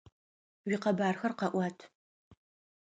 [0.67, 1.77] Уикъэбархэ къэӏуат!